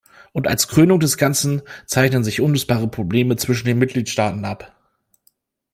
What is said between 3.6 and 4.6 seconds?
den Mitgliedstaaten